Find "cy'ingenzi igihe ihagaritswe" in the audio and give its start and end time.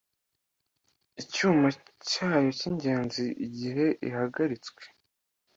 2.59-4.83